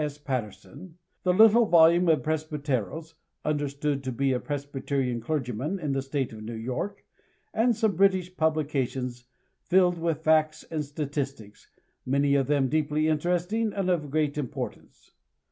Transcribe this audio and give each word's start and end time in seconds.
S. 0.03 0.17
Patterson, 0.17 0.97
the 1.21 1.31
little 1.31 1.67
volume 1.67 2.09
of" 2.09 2.23
Presbuteros," 2.23 3.13
(understood 3.45 4.03
to 4.03 4.11
be 4.11 4.33
a 4.33 4.39
Presbyterian 4.39 5.21
clergyman 5.21 5.77
in 5.77 5.91
the 5.91 6.01
state 6.01 6.33
of 6.33 6.41
New 6.41 6.55
York,) 6.55 7.05
and 7.53 7.75
some 7.75 7.95
British 7.97 8.35
publications 8.35 9.25
fijled 9.61 9.99
with 9.99 10.23
facts 10.23 10.63
and 10.71 10.83
statistics, 10.83 11.69
many 12.03 12.33
of 12.33 12.47
them 12.47 12.67
deeply 12.67 13.07
interesting 13.07 13.71
and 13.73 13.91
of 13.91 14.09
great 14.09 14.39
importance. 14.39 15.11